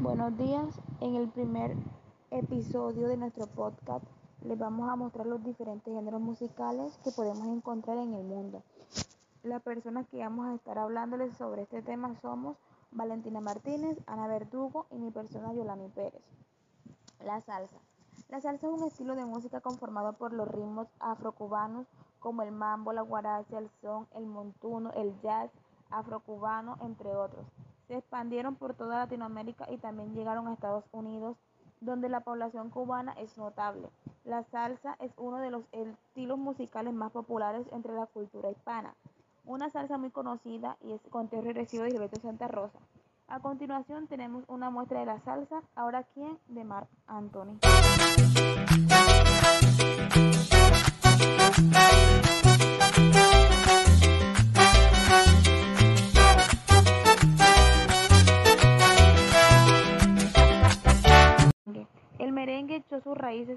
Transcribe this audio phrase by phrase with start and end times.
[0.00, 0.80] Buenos días.
[1.00, 1.76] En el primer
[2.30, 4.02] episodio de nuestro podcast
[4.42, 8.62] les vamos a mostrar los diferentes géneros musicales que podemos encontrar en el mundo.
[9.42, 12.56] Las personas que vamos a estar hablándoles sobre este tema somos
[12.90, 16.22] Valentina Martínez, Ana Verdugo y mi persona Yolani Pérez.
[17.22, 17.76] La salsa.
[18.30, 21.86] La salsa es un estilo de música conformado por los ritmos afrocubanos
[22.18, 25.50] como el mambo, la guaracha, el son, el montuno, el jazz
[25.90, 27.44] afrocubano, entre otros
[27.92, 31.36] se expandieron por toda Latinoamérica y también llegaron a Estados Unidos,
[31.82, 33.90] donde la población cubana es notable.
[34.24, 38.94] La salsa es uno de los estilos musicales más populares entre la cultura hispana.
[39.44, 42.78] Una salsa muy conocida y es con Recibo de Santa Rosa.
[43.28, 47.58] A continuación tenemos una muestra de la salsa, ahora quién, de Marc Anthony.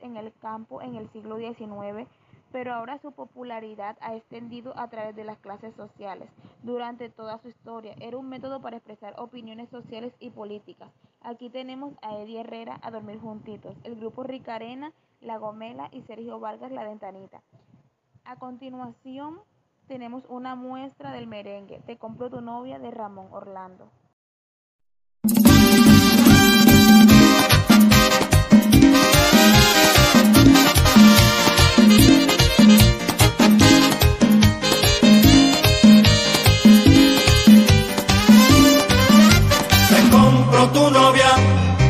[0.00, 2.08] En el campo en el siglo XIX,
[2.52, 6.28] pero ahora su popularidad ha extendido a través de las clases sociales.
[6.62, 10.90] Durante toda su historia era un método para expresar opiniones sociales y políticas.
[11.20, 16.40] Aquí tenemos a Eddie Herrera a dormir juntitos, el grupo Ricarena, La Gomela y Sergio
[16.40, 17.42] Vargas La Ventanita.
[18.24, 19.40] A continuación
[19.86, 23.90] tenemos una muestra del merengue, Te compro tu novia de Ramón Orlando.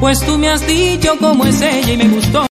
[0.00, 2.46] Pues tú me has dicho cómo es ella y me gustó.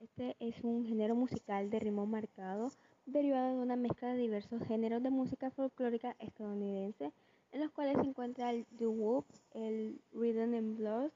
[0.00, 2.72] Este es un género musical de ritmo marcado,
[3.04, 7.12] derivado de una mezcla de diversos géneros de música folclórica estadounidense,
[7.52, 11.12] en los cuales se encuentra el doo-wop, el rhythm and blues,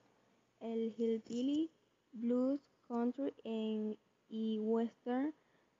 [0.60, 1.70] el hillbilly,
[2.12, 3.32] blues, country
[4.28, 5.32] y western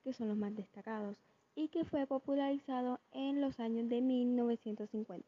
[0.07, 1.17] que son los más destacados,
[1.53, 5.27] y que fue popularizado en los años de 1950.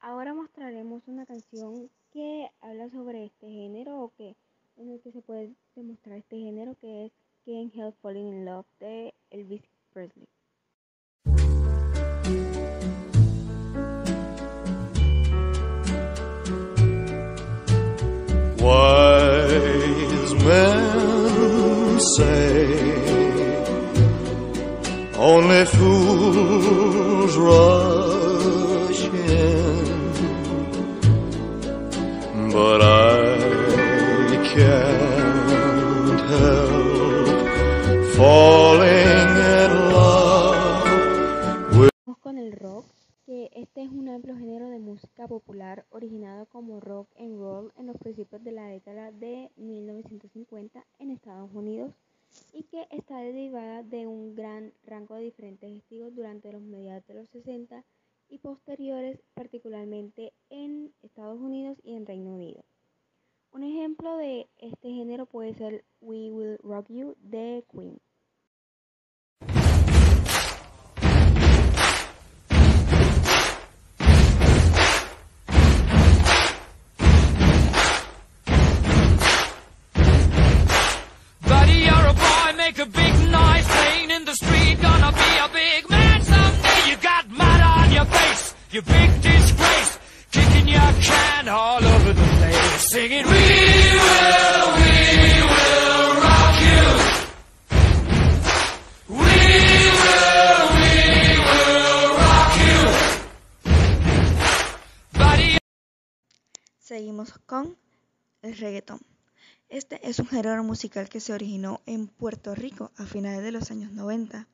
[0.00, 4.34] Ahora mostraremos una canción que habla sobre este género o que
[4.76, 7.12] en el que se puede demostrar este género que es
[7.46, 9.62] Can't Help Falling in Love de Elvis
[9.92, 10.26] Presley.
[25.16, 29.86] Only fools rush in,
[32.52, 32.91] but I
[44.42, 49.12] género de música popular originado como rock and roll en los principios de la década
[49.12, 51.94] de 1950 en Estados Unidos
[52.52, 57.14] y que está derivada de un gran rango de diferentes estilos durante los mediados de
[57.14, 57.84] los 60
[58.30, 62.64] y posteriores, particularmente en Estados Unidos y en Reino Unido.
[63.52, 68.00] Un ejemplo de este género puede ser We Will Rock You de Queen.
[88.72, 89.98] Face, you big disgrace.
[90.30, 92.90] Kicking your can all over the place.
[92.90, 94.92] Singing, We will, we
[95.52, 96.84] will rock you.
[99.08, 100.94] We will, we
[101.48, 102.80] will rock you.
[105.18, 105.58] Buddy.
[106.78, 107.76] Seguimos con
[108.42, 109.00] el reggaetón.
[109.68, 113.70] Este es un género musical que se originó en Puerto Rico a finales de los
[113.70, 114.46] años 90.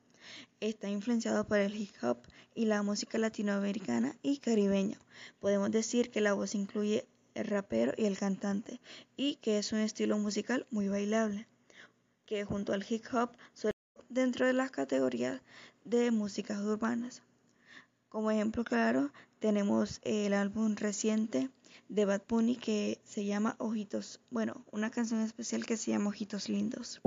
[0.59, 2.19] Está influenciado por el hip hop
[2.53, 4.99] y la música latinoamericana y caribeña.
[5.39, 8.79] Podemos decir que la voz incluye el rapero y el cantante
[9.15, 11.47] y que es un estilo musical muy bailable,
[12.25, 13.73] que junto al hip hop suele
[14.09, 15.41] dentro de las categorías
[15.85, 17.23] de músicas urbanas.
[18.09, 21.49] Como ejemplo claro, tenemos el álbum reciente
[21.87, 26.49] de Bad Bunny que se llama Ojitos, bueno, una canción especial que se llama Ojitos
[26.49, 27.01] Lindos.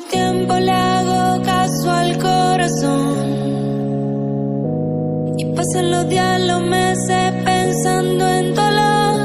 [0.00, 3.16] tiempo le hago caso al corazón.
[5.38, 9.20] Y pasan los días, los meses pensando en dolor.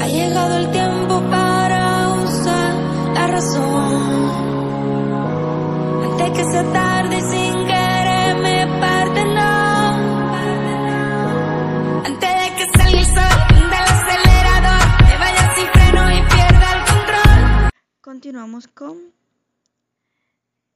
[0.00, 2.74] Ha llegado el tiempo para usar
[3.14, 4.30] la razón.
[6.04, 6.87] Antes que se tarde.
[18.28, 19.14] Continuamos con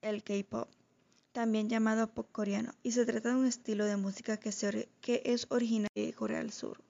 [0.01, 0.71] el K-pop,
[1.33, 5.47] también llamado pop coreano, y se trata de un estilo de música que, se es
[5.51, 6.81] originario de Corea del Sur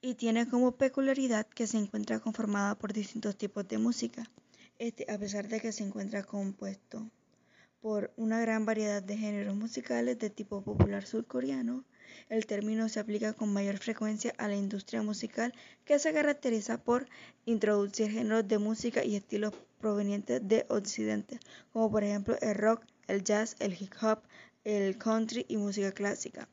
[0.00, 4.30] y tiene como peculiaridad que se encuentra conformada por distintos tipos de música,
[4.78, 7.10] este a pesar de que se encuentra compuesto
[7.80, 11.82] por una gran variedad de géneros musicales de tipo popular surcoreano.
[12.28, 15.52] El término se aplica con mayor frecuencia a la industria musical
[15.84, 17.06] que se caracteriza por
[17.44, 21.38] introducir géneros de música y estilos provenientes de Occidente,
[21.72, 24.20] como por ejemplo el rock, el jazz, el hip hop,
[24.64, 26.48] el country y música clásica.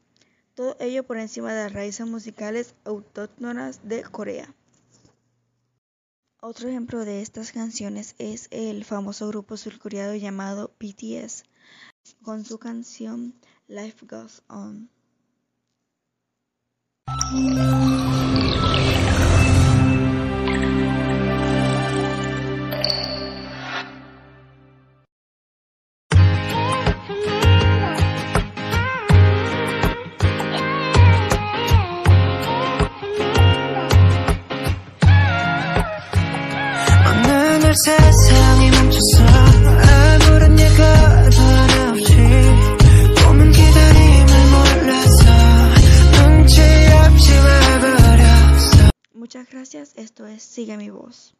[0.55, 4.53] Todo ello por encima de las raíces musicales autóctonas de Corea.
[6.45, 11.45] Otro ejemplo de estas canciones es el famoso grupo surcoreano llamado BTS
[12.21, 13.33] con su canción
[13.67, 14.89] Life Goes On.
[17.35, 18.02] 嗯
[50.53, 51.32] Sigue mi voz.